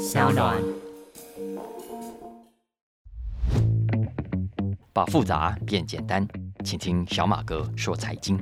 [0.00, 0.56] 小暖。
[4.94, 6.26] 把复杂变简单，
[6.64, 8.38] 请听小马哥说财经。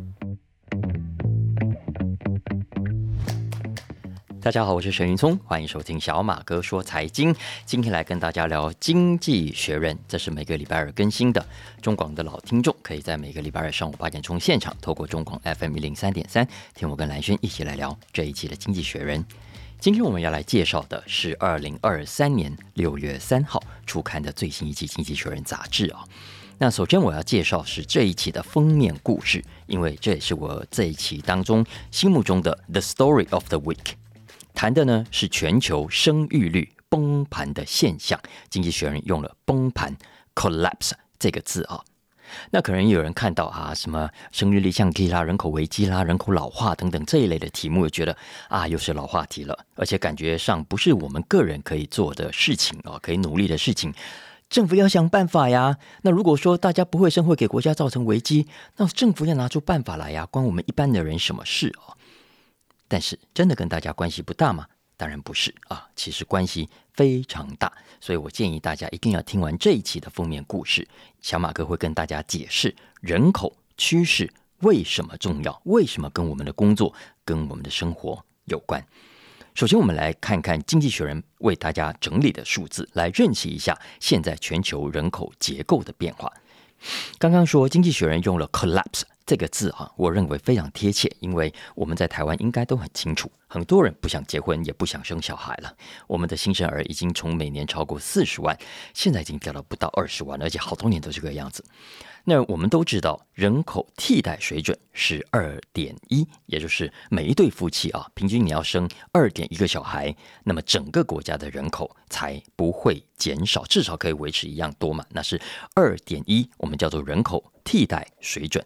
[4.40, 7.34] 大家好，我是沈云聪，欢迎收听小马哥说财经。
[7.66, 11.44] 今天来跟大家聊《经济学人》，这是每个礼拜二更新的。
[11.82, 19.20] 中广的老听众可以在每个礼拜二上午八点钟现场，透过中广 FM 一零三点三，听我跟蓝轩一起来聊这一期的《经济学人》。
[19.80, 26.04] 今天我们要来介绍的是二零二三年六月三号出刊的最新一期《经济学人》杂志啊。
[26.58, 33.92] 那首先我要介绍是这一期的封面故事，因为这也是我这一期当中心目中的 The Story of the Week。
[34.52, 39.96] 谈的呢是全球生育率崩盘的现象，经济学人用了“崩盘
[40.34, 41.84] ”（collapse） 这个字啊。
[42.50, 48.16] 那可能有人看到啊，什么生育率降低啦、人口危机啦、人口老化等等这一类的题目，觉得
[48.48, 53.92] 啊又是老话题了，而且感觉上不是我们个人可以做的事情哦，可以努力的事情。
[54.50, 55.76] 政府要想办法呀。
[56.02, 61.96] 那如果说大家不会生，会给国家造成危机，那政府要拿出办法来呀，关我们一般的人什么事哦？
[62.88, 64.66] 但是真的跟大家关系不大吗？
[64.98, 67.72] 当然不是啊，其实关系非常大。
[68.00, 70.86] 所以我建议大家一定要听完这一期的封面故事，
[71.22, 76.92] 小马哥会跟大家解释人口趋势为什么重要，为什么跟我们的工作、
[77.24, 78.84] 跟我们的生活有关。
[79.54, 86.32] 首先，我们来看看《经济学人》为大家整理的数字，来认识一下现在全球人口结构的变化。
[87.18, 89.02] 刚刚说，《经济学人》用了 “collapse”。
[89.28, 95.70] 这个字啊，我认为非常贴切，因为我们在台湾应该都很清楚，很多人不想结婚，也不想生小孩了。
[96.06, 98.58] 我们的新生儿已经从每年超过四十万，
[98.94, 101.62] 现在已经掉到不到二十万，而且好多年都这个样子。
[102.24, 115.04] 那我们都知道，人口替代水准是二点一，也就是每一对夫妻啊，平均你要生二点一个小孩，那么整个国家的人口才不会减少，至少可以维持一样多嘛。
[115.10, 115.38] 那是
[115.74, 118.64] 二点一，我们叫做人口替代水准。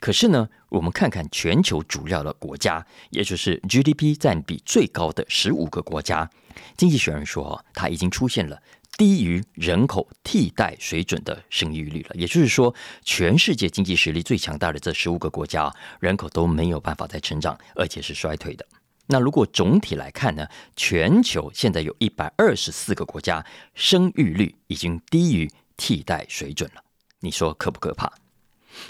[0.00, 6.28] 可是呢，我们看看全球主要的国家，也就是 GDP 占比最高的十五个国家，
[6.76, 8.60] 经济学人说，它已经出现了
[8.96, 12.14] 低于人口替代水准的生育率了。
[12.14, 12.74] 也就是说，
[13.04, 18.66] 全世界经济实力最强大的这十五个国家，人口都没有办法再成长，而且是衰退的。
[19.06, 20.46] 那如果总体来看呢，
[20.76, 23.44] 全球现在有一百二十四个国家
[23.74, 26.82] 生育率已经低于替代水准了，
[27.20, 28.10] 你说可不可怕？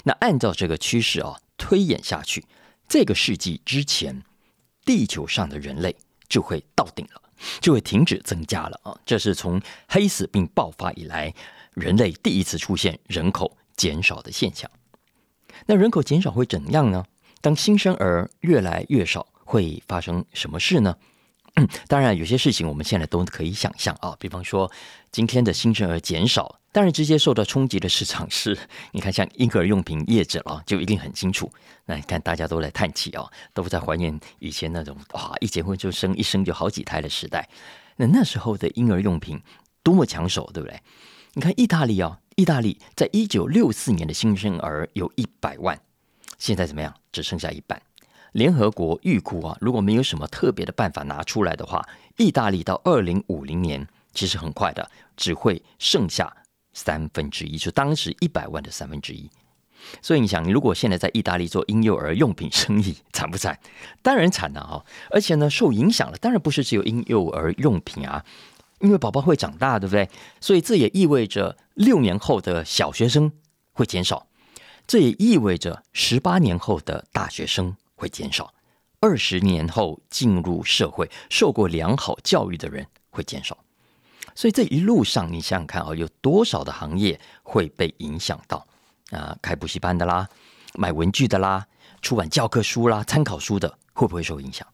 [0.03, 2.45] 那按照这个趋势啊，推演下去，
[2.87, 4.23] 这个世纪之前，
[4.85, 5.95] 地球上的人类
[6.27, 7.21] 就会到顶了，
[7.59, 8.97] 就会停止增加了啊！
[9.05, 11.33] 这是从黑死病爆发以来，
[11.73, 14.69] 人类第一次出现人口减少的现象。
[15.65, 17.05] 那人口减少会怎样呢？
[17.41, 20.95] 当新生儿越来越少，会发生什么事呢？
[21.87, 24.71] 当然，有些事情我们现在都可以想象啊，比方说
[25.11, 26.60] 今天的新生儿减少。
[26.73, 28.57] 当然，直接受到冲击的市场 是，
[28.93, 31.51] 你看像婴儿用品业者啊，就一定很清楚。
[31.85, 37.49] 那你看大家都在叹气啊，都在怀念以前那种哇，一结婚就生一生就好几胎的时代。
[37.97, 39.41] 那那时候的婴儿用品
[39.83, 40.81] 多么抢手，对不对？
[41.33, 45.77] 你看意大利啊，意大利在一九六四年的新生儿有一百万，
[46.37, 46.93] 现在怎么样？
[47.11, 47.81] 只剩下一半。
[48.31, 56.33] 联合国预估啊，如果没有什么特别的办法拿出来的话，意大利到二零五零年其实很快的，只会剩下。
[56.73, 59.29] 三分之一，就当时一百万的三分之一，
[60.01, 63.59] 所以你想，如果现在在意大利做婴幼儿用品生意，惨不惨？
[64.01, 64.85] 当然惨了哈！
[65.09, 68.23] 而且呢，受影响了，当然不是只有婴幼儿用品啊，
[68.79, 70.09] 因为宝宝会长大，对不对？
[70.39, 73.31] 所以这也意味着六年后的小学生
[73.73, 74.27] 会减少，
[74.87, 78.53] 这也意味着十八年后的大学生会减少，
[78.99, 83.57] 二十年后进入社会、受过良好教育的人会减少。
[84.41, 88.65] 所以这一路上，你想想看啊，有多少的行业会被影响到
[89.11, 89.37] 啊？
[89.39, 90.27] 开补习班的啦，
[90.73, 91.63] 买文具的啦，
[92.01, 94.67] 出版教科书啦、参考书的，会不会受影响？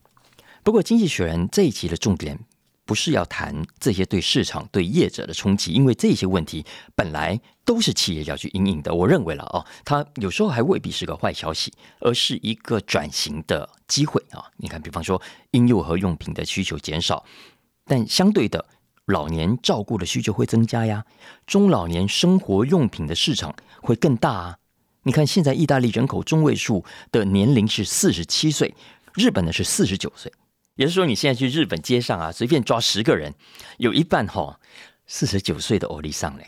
[0.62, 2.40] 不过，《经济学人》这一期的重点
[2.86, 6.64] 不是要谈这些对市场、对业者的冲击，因为这些问题
[6.94, 8.94] 本来都是企业要去应应的。
[8.94, 14.42] 我认为了哦，它有时候还未必是个坏消息，而是一个转型的机会啊。
[14.56, 17.22] 你看，比方说婴幼儿用品的需求减少，
[17.84, 18.64] 但相对的。
[19.08, 21.04] 老年照顾的需求会增加呀，
[21.46, 24.58] 中老年生活用品的市场会更大啊。
[25.04, 28.74] 你看，现在意大利人口中位数的年龄是四十七岁，
[29.14, 30.30] 日本呢是四十九岁，
[30.74, 33.32] 也就是说，你现在去日本街上啊，随便抓十个人，
[33.78, 34.60] 有一半哈
[35.06, 36.46] 四十九岁的欧丽桑嘞。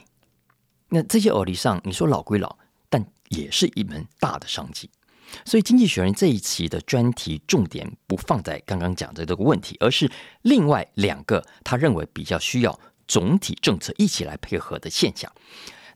[0.91, 2.59] 那这些欧丽桑，你说老归老，
[2.91, 4.91] 但也是一门大的商机。
[5.45, 10.11] 所以，《经济学人》这一期的专题重点不放在刚刚讲的这个问题，而是
[10.43, 12.79] 另外两个他认为比较需要
[13.09, 15.31] 总体政策一起来配合的现象。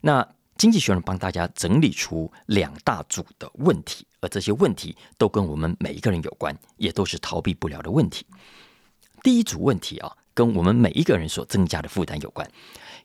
[0.01, 0.21] 那
[0.57, 8.25] 《经济学人》帮大家整理出两大组的问题，而这些问题都跟我们每一个人有关，也都是逃避不了的问题。
[9.21, 12.49] 第一组问题啊，跟我们每一个人所增加的负担有关。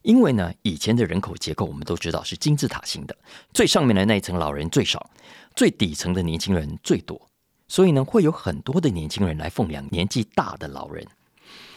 [0.03, 3.17] 因为呢，以前的人口结构我们都知道是金字塔型的，
[3.53, 5.11] 最上面的那一层老人最少，
[5.55, 7.29] 最底层的年轻人最多，
[7.69, 11.07] 所以呢，会有很多的年轻人来奉养年纪大的老人。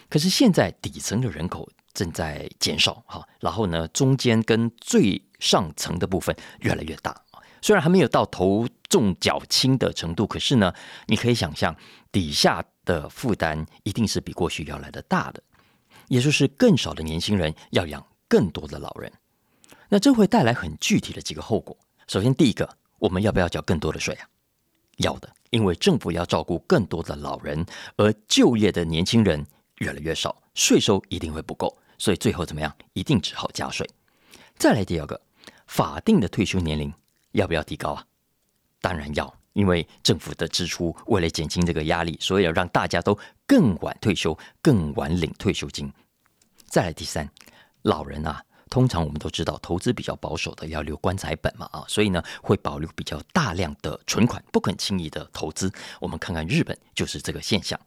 [0.09, 7.19] 可是现在底层的人口正在减少，哈，然后呢，中间跟最上层的部分越来越大，
[7.61, 10.73] 虽然还没有到头重脚轻的程度，可是呢，
[11.07, 11.75] 你可以想象
[12.11, 15.43] 底下的负担一定是比过去要来的大的，
[16.07, 18.05] 也就是更少的年轻人要养。
[18.33, 19.13] 更多的老人，
[19.89, 21.77] 那这会带来很具体的几个后果。
[22.07, 24.27] 首先，第一个，我们要不要交更多的税啊？
[24.97, 27.63] 要的，因为政府要照顾更多的老人，
[27.95, 29.45] 而就业的年轻人
[29.77, 32.75] 越来越少，税收一定会不够，所以最后怎么样？
[32.93, 33.87] 一定只好加税。
[34.55, 35.21] 再来第二个，
[35.67, 36.91] 法定的退休年龄
[37.33, 38.03] 要不要提高啊？
[38.81, 43.15] 当然要，因为政府的支出为了减轻这个压力，所以要让大家都
[43.45, 45.93] 更晚退休，更晚领退休金。
[46.65, 47.29] 再来第三。
[47.83, 55.71] 老人啊，通常我们都知道，投资比较保守的要留棺材本嘛啊，所以呢会保留比较大量的存款，不肯轻易的投资。
[56.01, 57.79] 我们看看日本就是这个现象。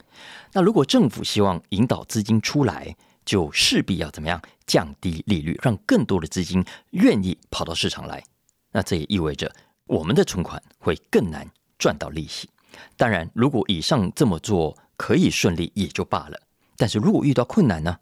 [0.53, 2.95] 那如果政府希望引导资金出来，
[3.25, 8.23] 就势必要怎么样降低利率，让更多的资金愿意跑到市场来。
[8.71, 9.53] 那这也意味着
[9.87, 11.49] 我们的存款会更难
[11.79, 12.49] 赚到利息。
[12.97, 16.39] 当然，如果以上这么做可以顺利也就罢了，
[16.77, 17.99] 但是如果遇到困难呢，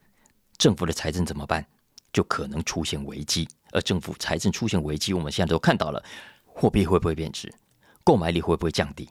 [0.58, 1.64] 政府的财政怎么办？
[2.14, 6.02] 就可能出现危机，而政府财政出现危机，我们现在都看到了，
[6.46, 7.52] 货币会不会贬值，
[8.02, 9.06] 购买力会不会降低？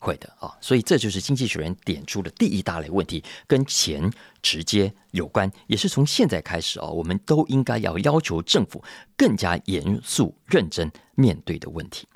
[0.00, 4.08] 会的啊，所以这就是经济学人点出的第一大类问题，跟钱
[4.40, 8.82] 直接有关，也是从现在开始啊，我们都应该要要求政府
[9.16, 12.06] 更加严肃认真面对的问题。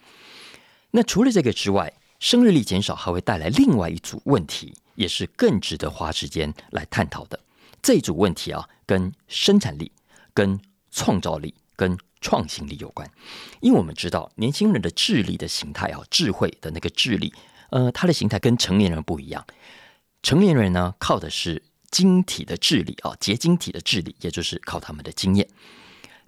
[0.92, 7.38] 那除了这个之外，生育率减少还会带来另外一组问题，也是更值得花时间来探讨的。
[7.80, 9.90] 这组问题啊，跟生产力。
[10.34, 13.10] 跟创造力、跟创新力有关，
[13.60, 17.32] 因为我们知道年轻人的智力的形态啊，智慧的那个智力，
[17.70, 19.44] 呃，他的形态跟成年人不一样。
[20.22, 25.48] 成年人呢，靠的是晶体的智力啊，结晶体的智力，也就是靠他们的经验。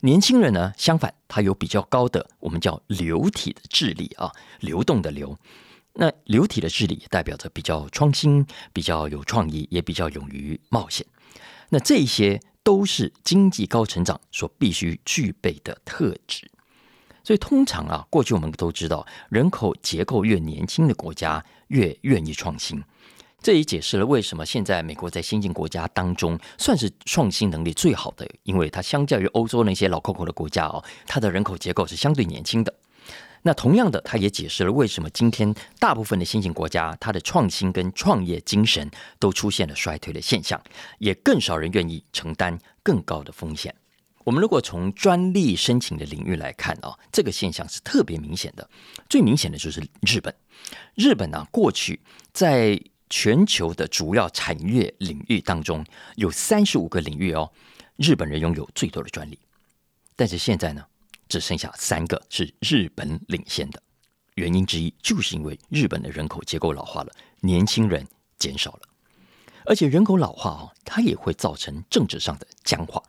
[0.01, 5.39] 年轻人呢，相反，他有比较高的我们叫流体的智力啊，流动的流。
[5.95, 11.07] 那流体的智力代表着比较创新、比较有创意，也比较勇于冒险。
[11.75, 12.41] 那这些。
[12.65, 16.51] 都是经济高成长所必须具备的特质，
[17.23, 22.83] 所以通常啊，过去我们都知道，人口结构越年轻的国家越愿意创新。
[23.43, 32.73] 这也解释了为什么现在美国在先进国家当中算是创新能力最好的，因为它相较于欧洲那些老 COCO 的国家哦，它的人口结构是相对年轻的。
[33.47, 40.59] 那同样的，它也解释了为什么今天大部分的新兴国家，它的创新跟创业精神都出现了衰退的现象，
[40.99, 43.75] 也更少人愿意承担更高的风险。
[44.25, 48.67] 我们如果从专利申请的领域来看啊，这个现象是特别明显的。
[49.11, 50.35] 最明显的就是日本，
[50.95, 52.01] 日本呢过去
[52.33, 52.81] 在
[53.11, 55.85] 全球的主要产业领域当中，
[56.17, 57.53] 有三十五个领域哦，
[57.97, 59.39] 日本人拥有最多的专利，
[60.17, 60.83] 但是现在呢？
[61.35, 63.83] 只剩下三个是日本领先的，
[64.37, 68.07] 原因之一就是因为日本的人口结构老化了，年轻人
[68.39, 68.83] 减少了，
[69.67, 73.03] 而且人口老化哦，它也会造成政治上的僵化，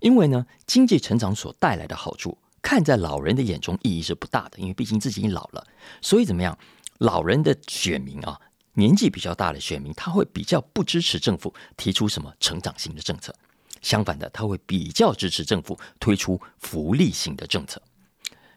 [0.00, 5.66] 因为呢，经济成长所带来的好处，看在老人的眼中意义是不大的，因为毕竟自己老了，
[6.02, 6.58] 所以怎么样，
[6.98, 8.38] 老人的选民啊，
[8.74, 13.34] 年纪比较大的选民，他会比较不支持政府提出什么成长性的政策。
[13.80, 17.80] 相反的，他会比较支持政府推出福利型的政策，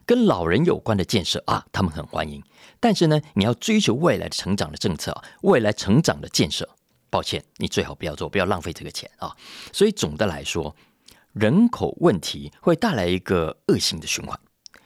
[0.04, 2.42] 跟老人有关的建设啊，他们很欢迎。
[2.80, 6.68] 但是呢，你要追求未来的成长的政策啊，未来成长的建设，
[7.10, 9.36] 抱歉，你最好不要做，不要浪费这个钱啊。
[9.72, 10.74] 所以总的来说，
[11.32, 14.38] 人口问题会带来一个恶性的循环。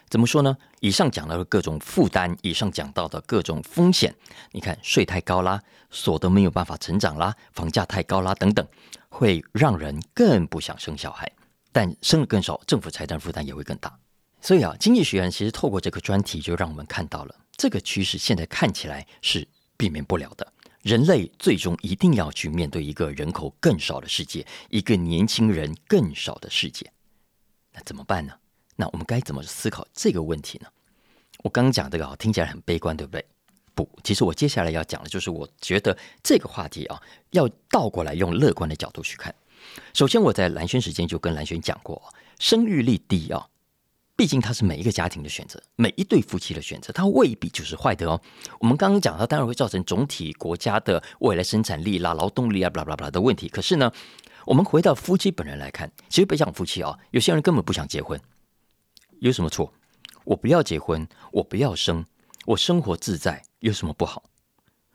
[0.09, 0.57] 怎么说呢？
[0.81, 4.15] 以上讲到的各种负担，以上讲到的各种风险，
[4.53, 8.67] 你看税太高啦，所得没有办法成长啦，房价太高啦，等等。
[9.09, 11.31] 会让人更不想生小孩，
[11.73, 13.99] 但生的更少，政府财政负担也会更大。
[14.43, 18.19] 所以啊，经济学人其实透过这个专题，就让我们看到了这个趋势。
[18.19, 26.93] 现在看起来是避免不了的，人类最终一定要去面对一个人口更少的世界，一个年轻人更少的世界。
[27.73, 28.35] 那怎么办呢？
[28.77, 30.69] 那我们该怎么思考这个问题呢？
[31.43, 33.25] 我刚刚讲这个啊，听起来很悲观，对不对？
[33.75, 39.35] 不，其实我接下来要讲的就是，我觉得这个话题啊，要倒过来用乐观的角度去看。
[39.93, 42.03] 首先，我在蓝轩时间就跟蓝轩讲过，
[42.39, 43.49] 生育率低啊，
[44.17, 48.19] 毕竟它是每一个家庭的选择，每一对夫妻的选择，它未必就是坏的哦。
[48.61, 53.47] 我们刚刚讲，它当然会造成总体国家的未来生产力啦、劳动力啊、巴拉巴拉巴拉的问题。
[53.49, 53.93] 可是呢，
[54.47, 58.19] 我们回到夫妻本人来看，其实别讲夫妻啊，有些人根本不想结婚，
[59.21, 59.73] 有什么错？
[60.25, 62.05] 我不要结婚，我不要生，
[62.45, 63.43] 我生活自在。
[63.61, 64.23] 有什么不好？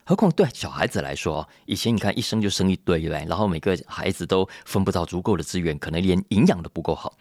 [0.06, 7.18] 何况对小孩子来说，以前你看一生就生一堆，对然后每个孩子都分不到足够的资源，可能连营养都不够好。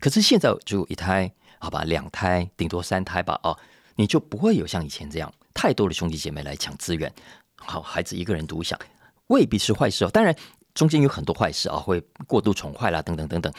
[0.00, 3.56] 可是现在只有一胎，好吧，两胎，顶多三胎吧，啊，
[3.94, 7.12] 你就不会有像以前这样太多的兄弟姐妹来抢资源。
[7.56, 8.78] 好，孩子一个人独享，
[9.28, 10.10] 未必是坏事哦。
[10.10, 10.34] 当然，
[10.74, 13.52] 中间有很多坏事啊，会过度宠坏啦，等等等等。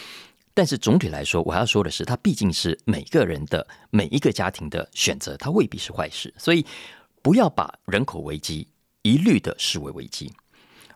[0.53, 6.33] 但是总体来说，我要说的是，它毕竟是每个人的每一个家庭的选择，它未必是坏事。
[6.37, 6.65] 所以。
[7.23, 8.67] 不要把人口危机
[9.01, 10.29] 一律的视为危机，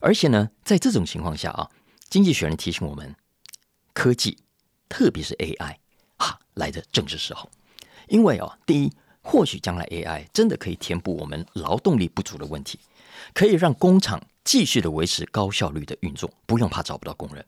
[0.01, 1.71] 而且呢，在这种情况下啊，
[2.09, 3.15] 经济学人提醒我们，
[3.93, 4.37] 科技，
[4.89, 5.77] 特别是 AI，
[6.17, 7.49] 哈，来的正是时候。
[8.09, 12.77] 因为哦，第一，或许将来 AI 真的可以填补我们劳动力不足的问题，
[13.33, 17.45] 可以让工厂继续的维持高效率的运作，不用怕找不到工人。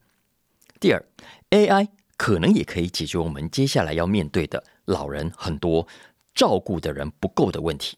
[0.80, 1.06] 第二
[1.50, 1.90] ，AI
[2.20, 5.88] 可能也可以解决我们接下来要面对的老人很多
[6.36, 7.98] 照顾的人不够的问题。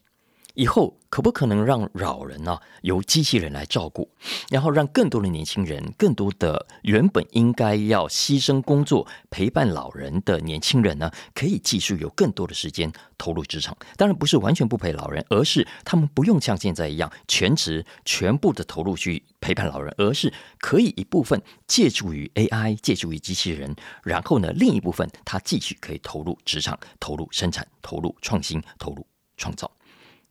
[0.54, 4.10] 以后可不可能让老人呢由机器人来照顾，
[4.50, 13.76] 然后让更多的年轻人、更多的原本应该要牺牲工作陪伴老人的年轻人呢，可以继续有更多的时间投入职场？
[13.96, 29.06] 当然不是完全不陪老人，而是他们不用像现在一样全职全部的投入去陪伴老人，而是可以一部分借助于 AI、借助于机器人，然后呢另一部分他继续可以投入职场、投入生产、投入创新、投入
[29.36, 29.70] 创造。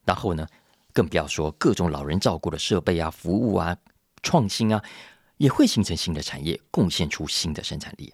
[0.06, 0.48] 然后呢，
[0.94, 3.76] 更不要说各种老人照顾的设备啊、服务啊、
[4.24, 4.84] 创新啊，
[5.38, 8.14] 也会形成新的产业，贡献出新的生产力。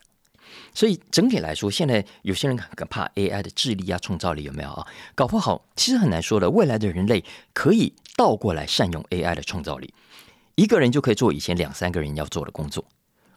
[0.73, 4.87] 所以整体来说，现在有些人很怕 AI 的智力啊、创造力有没有啊？
[5.15, 6.49] 搞不好其实很难说的。
[6.49, 9.93] 未来的人类可以倒过来善用 AI 的创造力，
[10.55, 12.83] 一个人就可以做以前两三个人要做的工作。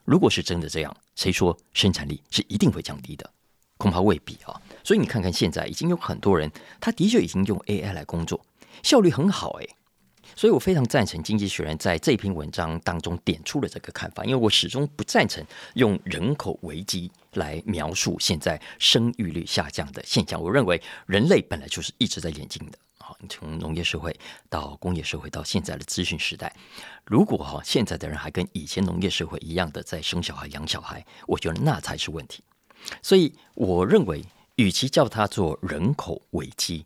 [0.04, 3.28] 如果是真的这样，谁说生产力是一定会降低的？
[3.76, 8.44] 恐怕未必啊，所以你看看现在已经有很多人，他的确已经用 AI 来工作，
[8.82, 9.68] 效率很好诶。
[10.36, 15.44] 所以我非常赞成《经济学人》在这篇文章当中点出了这个看法，因为我始终不赞成
[15.74, 20.40] 用人口危机来描述现在生育率下降的现象。
[20.40, 24.16] 我认为人类本来就是一直在演进的好，你，从农业社会
[24.48, 26.54] 到工业社会到现在的资讯时代，
[27.04, 32.42] 如果哈现在的人还跟以前农业社会一样的在生小孩养小孩，我觉得那才是问题。
[33.02, 34.24] 所以，我认为，
[34.60, 36.84] 与其叫它做人口危机，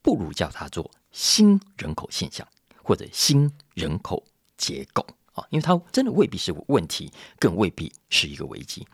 [0.00, 2.46] 不如叫它做新人口现象
[2.84, 4.24] 或者新人口
[4.56, 8.86] 结构啊，因为它真的未必是问题，更未必是一个危机。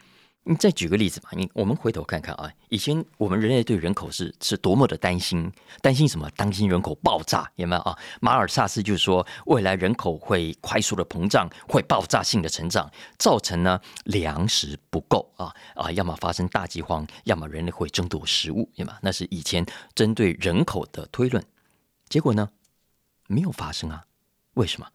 [0.44, 6.28] 你再举个例子吧，你我们回头看看啊，以前我们人类对人口是是多么的担心，担心什么？
[6.30, 7.96] 担心人口爆炸，有没有啊？
[8.20, 18.98] 马尔萨斯就是说，未来人口会快速的膨胀，会爆炸性的成长，造成呢粮食不够啊啊，要么发生大饥荒，要么人类会争夺食物，对吗？
[19.00, 21.44] 那是以前针对人口的推论，
[22.08, 22.50] 结果呢
[23.28, 24.04] 没有发生啊？
[24.54, 24.88] 为什么？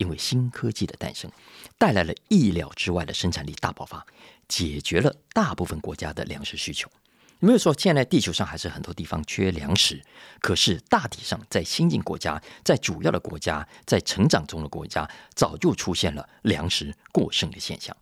[0.00, 1.30] 因为新科技的诞生，
[1.78, 4.04] 带来了意料之外的生产力大爆发。
[4.48, 6.90] 解决了大部分国家的粮食需求，
[7.38, 10.02] 没有说现在地球上还是很多地方缺粮食，
[10.40, 17.96] 可是大体上在新进国家、在主要的国家、在成长中的国家，早就出现了粮食过剩的现象。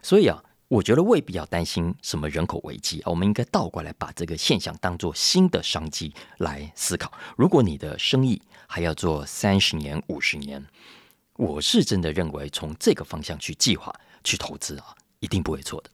[0.00, 7.12] 所以啊，我觉得未必要担心什么人口危机啊，我们应该倒过来把这个现象当做新的商机来思考。
[7.36, 10.64] 如果你的生意还要做三十年、五十年，
[11.40, 14.94] 我是真的认为从这个方向去计划、去投资啊。
[15.20, 15.90] 一定不会错的。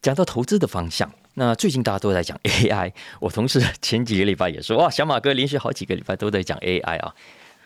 [0.00, 2.90] 讲到投资的方向，那最近大家都在讲 AI。
[3.20, 7.14] 我同事前几个礼拜也说，哇，小马哥连续好几个礼拜都在讲 AI 啊，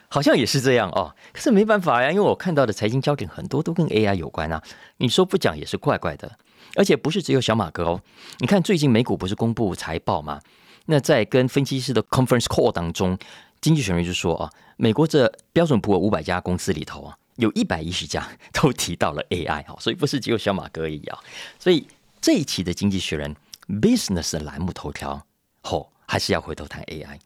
[0.09, 1.15] 好像也是这样哦。
[1.33, 4.61] 可是没办法呀，因为我看到的财经焦点很多都跟 AI 有关啊。
[4.97, 6.37] 你说不讲也是怪怪的，
[6.75, 8.01] 而且不是只有小马哥哦。
[8.39, 10.41] 你看最近美股不是公布财报吗？
[10.87, 13.17] 那在跟分析师的 conference call 当中，
[13.61, 17.17] 经济学人就说啊，美国这标准普尔五百家公司里头啊。
[17.39, 21.17] 有一百一十家 都提到了 AI 哈，所以不是只有小马哥而已啊。
[21.57, 21.87] 所以
[22.21, 23.33] 这一期的《经济学人》
[23.81, 25.25] Business 的栏目头条，
[25.61, 27.17] 吼还是要回头谈 AI。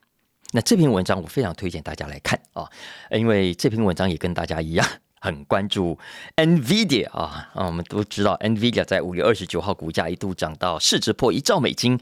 [0.51, 2.69] 那这篇文章我非常推荐大家来看啊，
[3.11, 4.87] 因为这篇文章也跟大家一样，
[5.23, 5.97] 很关注
[6.35, 11.97] NVIDIA 啊啊，我们都知道 NVIDIA 在五月二十九号股价一度涨到市值破一兆美金，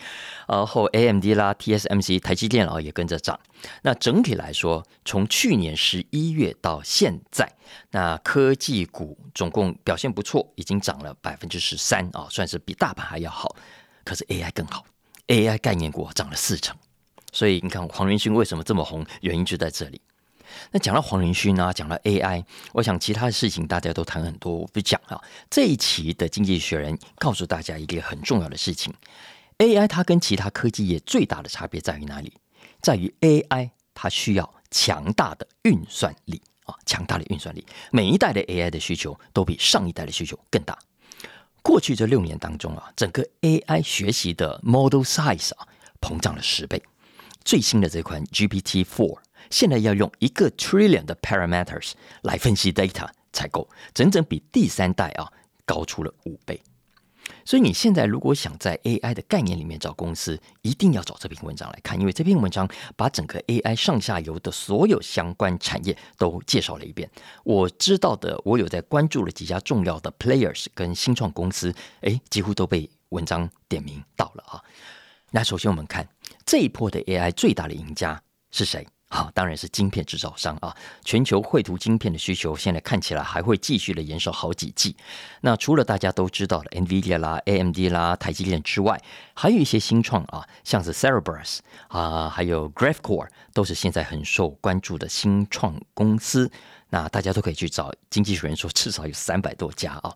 [0.49, 3.39] 然后 AMD 啦、TSMC、台积电啊也跟着涨。
[3.83, 7.47] 那整体来说，从去年十一月到现在，
[7.91, 13.55] 那科技股总共表现不错，已经涨了百分之十三啊，算是比大盘还要好。
[14.03, 14.83] 可是 AI 更好
[15.27, 16.75] ，AI 概念股涨了四成。
[17.33, 20.00] 所以你看黄仁勋为什么这么红，原因就在这里。
[20.73, 25.21] 那讲到黄仁勋啊，讲到 AI，我想其他的事情大家都谈很多，我不讲啊。
[25.49, 28.92] 这一期的《经济学人》告诉大家一个很重要的事情
[29.59, 32.33] ：AI 它跟其他科技业最大的差别在于哪里？
[32.80, 37.64] 在于 AI 它需要强大的运算力啊，强大的运算力。
[37.90, 40.78] 每一代的 AI 的需求都比上一代的需求更大。
[41.62, 45.69] 过去这六年当中啊，整个 AI 学习的 model size 啊
[46.00, 46.83] 膨胀了十倍。
[47.45, 49.19] 最新的这款 GPT Four
[49.50, 51.92] 现在要用一个 trillion 的 parameters
[52.23, 55.30] 来分析 data 才够，整整比第三代啊
[55.64, 56.61] 高出了五倍。
[57.45, 67.09] 所以你现在如果想在 AI 的概念里面找公司，一定要找这篇文章来看，因为这篇文章把整个 AI 上下游的所有相关产业都介绍了一遍。
[67.45, 74.62] 我知道的，我有在关注了几家重要的 players 跟新创公司，哎，几乎都被文章点名到了啊。
[75.30, 76.09] 那首先我们看
[76.45, 78.87] 这一波的 AI 最大的赢家是谁？
[79.12, 80.73] 好，当然是晶片制造商啊！
[81.05, 84.95] 全球绘图晶片的需求现在看起来还会继续的延烧好几季。
[85.40, 89.02] 那除了大家都知道的 NVIDIA 啦、AMD 啦、台积电之外，
[89.35, 96.49] 还有一些新创啊，像是 Cerebras 啊，还有 Graphcore，都是现在很受关注的新创公司。
[96.90, 100.14] 那大家都可以去找经济学人说，至少有三百多家啊。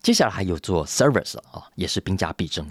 [0.00, 2.70] 接下来还有做 Servers 啊，也是兵家必争。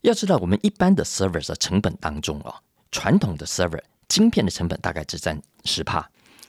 [0.00, 3.82] 要知道，我们一般的 Servers 的成本当中啊，传统的 Server。
[4.08, 6.08] 晶片的成本大概只占十帕，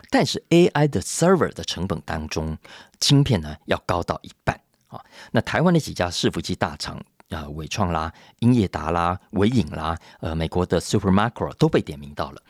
[0.10, 2.58] 但是 AI 的 server 的成本当中，
[3.00, 5.00] 晶片呢要高到一半啊。
[5.32, 12.42] 那台湾的几家伺服器大厂啊，伟创啦、英业达啦、伟影啦，呃，美国的 Supermicro 都被点名到了。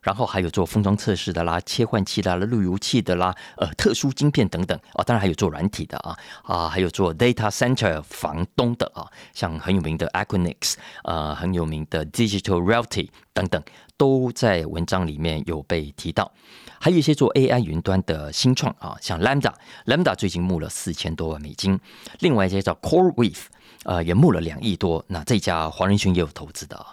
[0.00, 5.04] 然后还有做封装测试的啦、切换器的啦、路由器的啦、呃，特殊晶片等等啊。
[5.04, 13.62] 当然还有做软体的啊啊，还有做 data center 房东的啊，像很有名的 Equinix，呃，很有名的 Digital Realty 等等。
[13.96, 16.32] 都在文章里面有被提到，
[16.80, 21.78] 还有一些做 AI 云端的新创啊，像 Lambda，Lambda 最近募了四千多万美金，
[22.20, 23.44] 另外一家叫 CoreWeave，
[23.84, 25.04] 呃，也募了两亿多。
[25.08, 26.86] 那这家华人群也有投资的啊，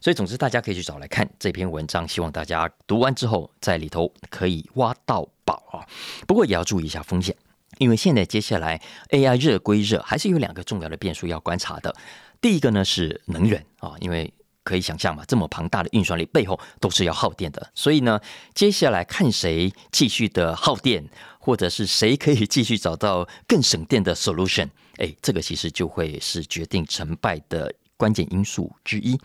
[0.00, 5.86] 所以总之大家可以去找来看这篇文章，希望大家读完之后在里头可以挖到宝啊。
[6.26, 7.36] 不过也要注意一下风险，
[7.78, 8.80] 因为现在接下来
[9.10, 11.94] AI 热归热，还是有两个重要的变数要观察的。
[12.40, 14.32] 第一个呢是能源啊，因为
[14.68, 18.20] 可以想象嘛，这么庞大的运算力背后都是要耗电的，所以呢，
[18.54, 21.02] 接下来看谁继续的耗电，
[21.38, 29.18] 或者是谁可以继续找到更省电的 solution，哎，这个其实就会是决定成败的关键因素之一。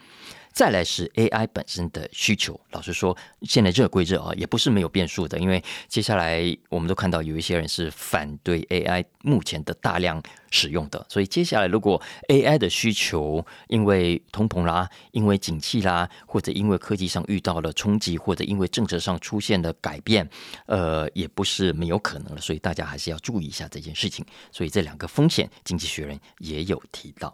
[0.54, 5.40] 再来是 AI 本身的需求，老实说，现在热归热啊，也不是没有变数的。
[5.40, 20.30] 因为接下来我们都看到有一些人是反对 AI 目前的大量使用的，所以接下来如果 AI 的需求因为通膨啦、因为景气啦，或者因为科技上遇到了冲击，或者因为政策上出现了改变，
[20.68, 22.40] 呃，也不是没有可能了。
[22.40, 24.24] 所以大家还是要注意一下这件事情。
[24.52, 27.34] 所以这两个风险，经济学人也有提到。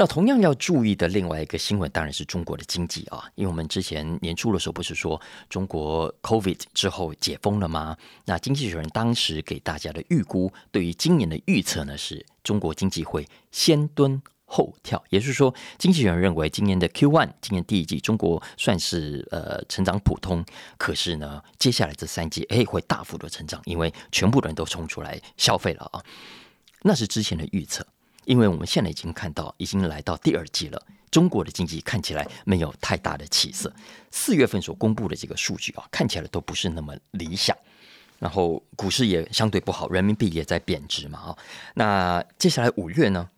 [0.00, 7.94] 那同样要注意的另外一个新闻，当然是中国的经济啊，因为我们之前年初的时候不是说中国 COVID 之后解封了吗？
[8.24, 20.42] 那经济学人当时给大家的预估，对于今年的预测呢，是中国经济会先蹲后跳，也就是说，经济学人认为今年的 Q one 今年第一季中国算是呃成长普通，
[20.78, 26.02] 可是呢，接下来这三季哎会大幅的成长，因为全部的人都冲出来消费了啊，
[26.84, 27.86] 那是之前的预测。
[28.24, 30.80] 因为我们现在已经看到，已经来到第二季了，
[31.10, 33.72] 中国的经济看起来没有太大的起色。
[34.10, 37.56] 四月份所公布的这个数据啊，看起来都不是那么理想。
[38.18, 41.38] 然后股市也相对不好，人民币也在贬值嘛啊。
[41.74, 43.28] 那接下来五月呢？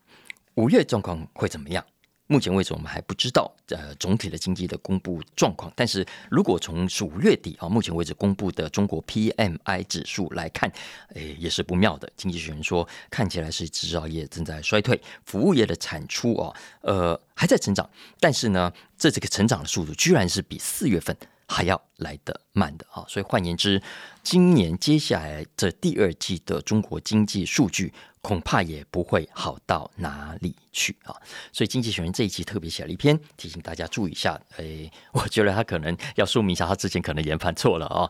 [0.54, 1.84] 五月状况会怎么样？
[2.32, 5.70] 目前为止，我们还不知道呃总体的经济的公布状况。
[5.76, 10.72] 但是如果从五月底啊，目前为止公布的中国 PMI 指数来看，
[11.14, 12.10] 诶也是不妙的。
[12.16, 17.86] 经济学人说，看起来是制造业正在衰退，服务业的产出啊，呃还在成长，
[18.18, 21.14] 但是呢，这这个成长的速度居然是比四月份。
[21.46, 23.82] 还要来得慢的啊，所以换言之，
[24.22, 31.14] 今年接下来这第二季的中国经济数据恐怕也不会好到哪里去啊。
[31.52, 34.40] 所以经济学人这一期特别写了一篇，提醒大家注意一下。
[34.56, 38.08] 哎，我觉得他可能要说明一下，他之前可能研判错了啊。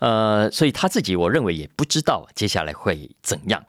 [0.00, 3.64] 呃，所以他自己我认为也不知道接下来会怎样。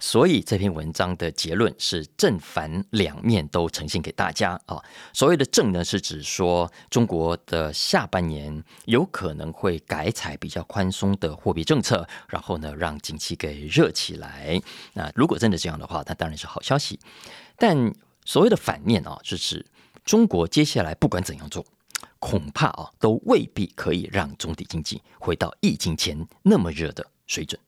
[0.00, 4.82] 所以这篇文章的结论是正反两面都呈现给大家啊。
[5.12, 14.60] 所谓的正呢，是指说中国的下半年有可能会改采比较宽松的货币政策，然后呢让景气给热起来。
[14.94, 16.98] 那如果真的这样的话，那当然是好消息。
[17.56, 17.92] 但
[18.24, 19.66] 所谓的反面啊，是指
[20.04, 21.62] 中国接下来不管怎样做，
[22.18, 27.60] 恐怕啊都未必可以让总体经济回到疫情前那么热的水准。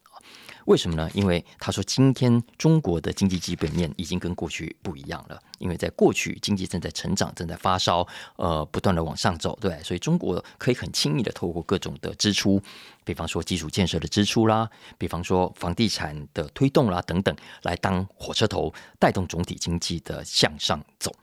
[0.67, 1.11] 为什么呢？
[1.15, 5.41] 因为他说，今天中国的经济基本面已经跟过去不一样了。
[5.59, 12.61] 因为在过去，经济正在成长，正在发烧，呃，不断的往上走，对，所以中国可以很轻易的透过各种的支出，
[13.05, 21.15] 比方说基础建设的支出啦，比方说房地产的推动啦等等，来当火车头，带动总体经济的向上走。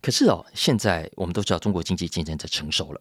[0.00, 3.00] 可是哦，现在我们都知道，中国经济渐渐在成熟了，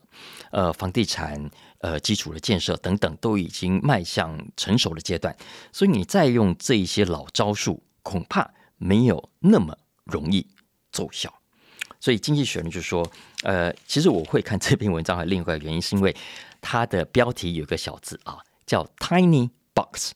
[0.52, 1.50] 呃，房地产、
[1.86, 5.38] 呃，基础的建设等等都已经迈向成熟的阶段，
[5.72, 10.48] 所以你再用这一些老招数，恐怕没有那么容易
[10.92, 11.32] 奏效。
[12.00, 13.08] 所以经济学人就说，
[13.44, 16.16] 呃，其实我会看这篇文章的另外一个原因，是因为
[16.60, 20.14] 它的标题有个小字啊，叫 “tiny box”，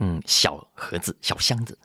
[0.00, 1.78] 嗯，小盒子、小箱子。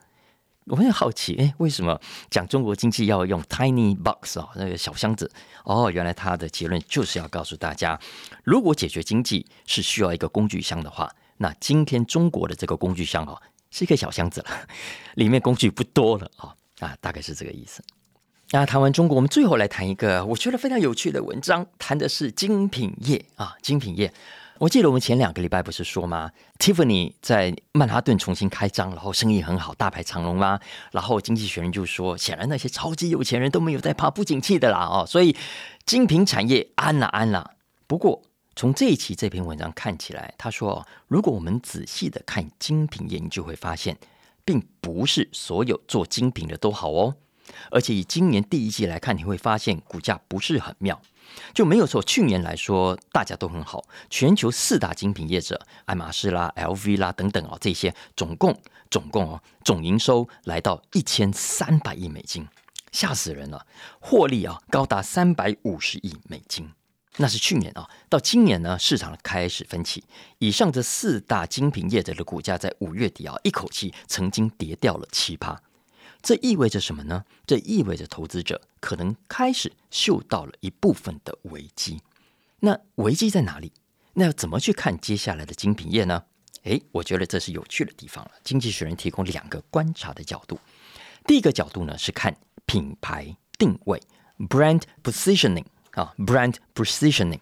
[0.70, 5.30] 我很好奇，哎，为什么讲中国经济要用 tiny box 啊，那个小箱子？
[5.64, 7.98] 哦，原来他的结论就是要告诉大家，
[8.44, 13.36] 如果解决经济是需要一个工具箱的话，那今天中国的这个工具箱哦，
[13.72, 14.46] 是一个小箱子了，
[15.16, 17.82] 里面工具不多了啊啊，大概是这个意思。
[18.52, 24.12] 那谈完中国，我们最后来谈一个我觉得非常有趣的文章，谈的是精品业啊，精品业。
[24.60, 30.60] 我记得我们前两个礼拜不是说吗？Tiffany 在曼哈顿重新开张，然后生意很好，大排长龙吗？
[30.92, 35.34] 然后经济学人就说，显然那些超级有钱人都没有在怕不景气的啦哦，所以
[35.86, 37.52] 精品产业安了安了。
[37.86, 38.22] 不过
[38.54, 43.96] 从这一期这篇文章看起来，他说，如果我们仔细的看精品业，你就会发现，
[44.44, 47.16] 并不是所有做精品的都好哦。
[47.70, 51.00] 而且以今年第一季来看，你会发现股价不是很妙。
[51.54, 52.02] 就没有错。
[52.02, 53.84] 去年来说，大家都很好。
[54.08, 58.58] 全球四大精品业者，爱马仕啦、LV 啦等等哦，这些总共
[58.90, 62.46] 总共哦，总营收来到一千三百亿美金，
[62.92, 63.66] 吓死人了！
[64.00, 66.70] 获利啊，高达三百五十亿美金。
[67.16, 70.04] 那是去年啊，到今年呢，市场开始分歧。
[70.38, 75.60] 以上这四大精品业者的股价，在五月底啊，一口气曾经跌掉了七趴。
[76.22, 77.24] 这意味着什么呢？
[77.46, 82.00] 这意味着投资者可能开始嗅到了一部分的危机。
[82.60, 83.72] 那危机在哪里？
[84.14, 86.24] 那要怎么去看接下来的精品业呢？
[86.64, 88.30] 诶，我觉得这是有趣的地方了。
[88.44, 90.58] 经济学人提供两个观察的角度。
[91.26, 93.98] 第一个角度呢是看品牌定位
[94.48, 97.40] （brand positioning） 啊，brand positioning。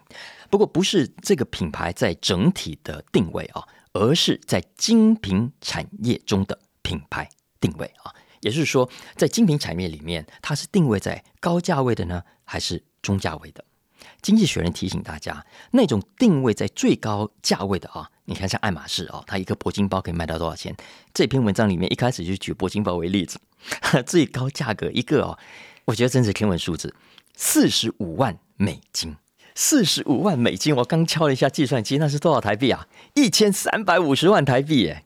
[0.51, 7.29] 不过不是这个品牌在整体的定位啊，而是在精品产业中的品牌
[7.61, 8.15] 定位啊。
[8.41, 13.65] 也就是说，在精品产业里面，它是定位在高价位的呢，还是中价位的？
[14.23, 20.75] 经济学人提醒大家，那种定位在最高价位的啊，你看像爱马仕啊，它一个铂金包可以卖到多少钱？
[21.15, 23.41] 这篇文章里面一开始就举铂金包为例子，
[24.07, 25.39] 最高价格一个哦，
[25.85, 26.95] 我觉得真是天文数字，
[27.35, 29.17] 四十五万美金，
[29.55, 32.89] 四十五万美金，我刚敲了一下计算机，那是多少台币啊？
[33.15, 35.05] 一千三百五十万台币，耶！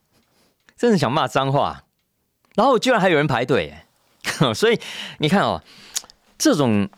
[0.76, 1.84] 真的想骂脏话。
[2.54, 3.74] 然后居然还有人排队，
[4.54, 4.78] 所以
[5.18, 5.62] 你看哦，
[6.36, 6.88] 这种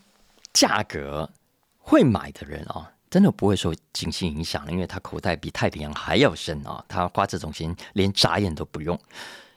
[0.52, 1.30] 价格
[1.78, 8.98] 会买的人啊，真的不会受经济影响，因为他口袋比太平洋还要深啊，他花这种钱连眨眼都不用。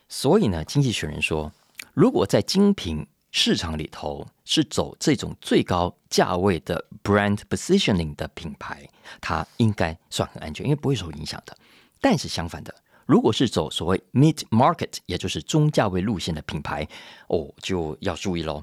[0.07, 1.51] 所以呢，经济学人说，
[1.93, 8.87] 如果在精品市场里头是走这种最高价位的 brand positioning 的品牌，
[9.19, 11.57] 它应该算很安全，因为不会受影响的。
[11.99, 12.73] 但是相反的。
[13.07, 16.87] 如果是走所谓 mid market，也就是中价位路线的品牌，
[17.27, 18.61] 哦，就要注意喽。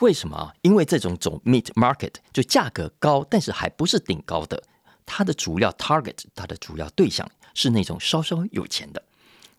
[0.00, 0.52] 为什么啊？
[0.60, 4.62] 因为这种走 mid market 就价格高，但是还不是顶高的，
[5.06, 9.02] 它的主要 target，它的主要对象是那种稍稍有钱的。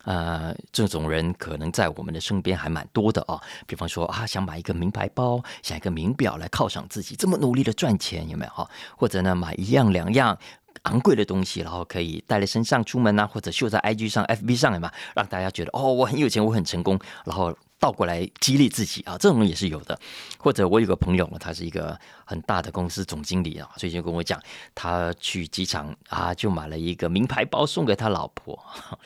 [0.03, 3.39] 呃，这种人可能在我们的身边还蛮多的啊。
[3.67, 8.67] 比方说啊，想买一个名牌包，想一个名表来犒赏自己，这么努力的赚钱，有没有哈？
[8.97, 10.37] 或者呢，买一样两样。
[10.83, 19.99] 昂贵的东西，然后可以带在身上出门啊，或者秀在 IG 上、FB 上嘛，让大家觉得哦，我很有钱，我很成功，然后倒过来激励自己啊，这种也是有的。
[20.37, 24.41] 或者我有个朋友，他是一个很大的公司总经理啊，最近跟我讲，
[24.73, 28.57] 他去机场啊，就买了一个名牌包送给他老婆。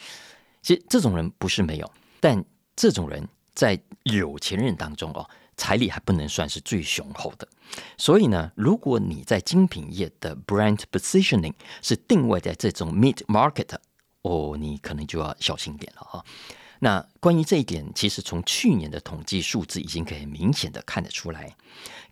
[0.61, 2.43] 其实这种人不是没有，但
[2.75, 7.47] 这种人在有钱人当中哦，财力还不能算是最雄厚的。
[7.97, 13.75] 所以呢，如果你在精品业的 brand positioning 是定位在这种 mid market，
[14.21, 16.25] 哦，你可能就要小心点了哈。
[16.79, 21.55] 那关于这一点，其实从去年的统计数字已经可以明显的看得出来。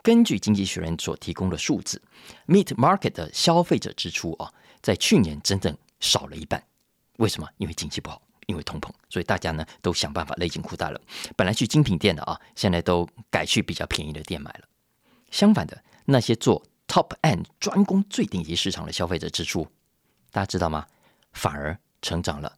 [0.02, 2.02] 根据经济学人所提供的数字
[2.48, 4.52] ，mid market 的消费者支出啊，
[4.82, 6.64] 在去年整整少了一半。
[7.18, 7.48] 为什么？
[7.58, 8.22] 因为经济不好。
[8.48, 11.00] 因为通膨，所以大家呢都想办法勒紧裤带了。
[11.36, 14.68] 本来去精品店的啊，现在都改去比较便宜的店买了。
[15.32, 19.68] 相反的，那些做 top end 专攻最顶级市场的消费者支出，
[20.32, 20.86] 大家知道吗？
[21.32, 22.56] 反而成长了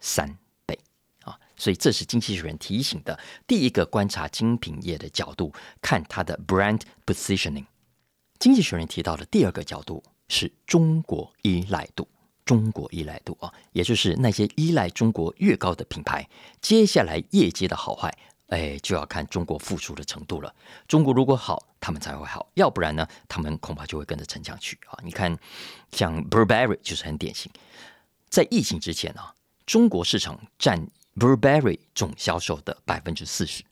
[0.00, 0.78] 三倍
[1.22, 1.38] 啊！
[1.56, 7.64] 所以这是经济学人提醒的第一个观察精品业的角度，看它的 brand positioning。
[8.38, 12.06] 经济学人提到的第二个角度是中国依赖度。
[12.48, 16.26] 中国依赖度啊，也就是那些依赖中国越高的品牌，
[16.62, 18.10] 接下来业绩的好坏，
[18.46, 20.54] 哎，就要看中国付出的程度了。
[20.86, 24.98] 中国如果好，他们才会好；要不然呢，他们恐怕就会跟着沉下去啊。
[25.04, 25.38] 你看，
[25.92, 27.52] 像 Burberry 就是很典型，
[28.30, 29.34] 在疫情之前啊，
[29.66, 33.62] 中国市场占 Burberry 总销售的百分之四十，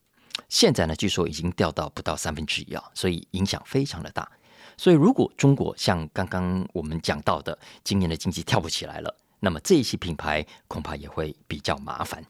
[0.50, 4.30] 现在呢，据说已经掉到不到三分之一啊，所以影响非常的大。
[4.76, 12.22] 所以，如果中国像刚刚我们讲到的，今年的经济跳不起来了，那么这一些品牌恐怕也会比较麻烦。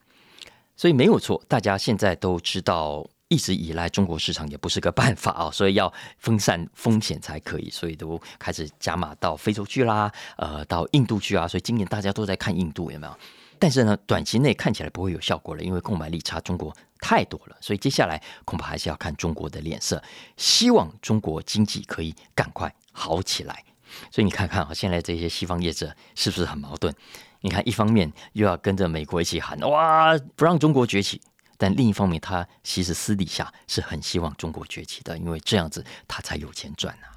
[0.76, 11.48] 所以没有错，大家现在都知道，一直以来中国市场也不是个办法啊，所以要分散风险才可以，所以都开始加码到非洲去啦，呃，到印度去啊。
[11.48, 13.18] 所以今年大家都在看印度，有没有？
[13.59, 20.03] 但是呢，短期内看起来不会有效果了，因为购买力差中国太多了，所以接下来恐怕还是要看中国的脸色，
[20.37, 23.64] 希望中国经济可以赶快好起来。
[24.11, 26.95] 所以你看看啊，现在这些西方业者是不是很矛盾？
[27.40, 31.21] 你看，一方面又要跟着美国一起喊哇，不让中国崛起，
[31.57, 37.15] 但另一方面他其实私底下是很希望中国崛起的，因为这样子他才有钱赚啊。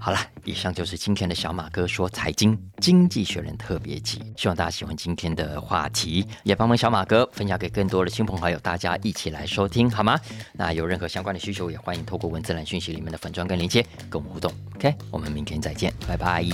[0.00, 10.18] 好了，以上就是今天的小马哥说财经经济学人特别集，希望大家喜欢今天的话题，也帮忙小马哥分享给更多的亲朋好友，大家一起来收听好吗？
[10.52, 14.52] 那有任何相关的需求，也欢迎透过文字栏讯息里面的粉砖跟连接跟我们互动。
[14.76, 16.44] OK，我们明天再见，拜拜。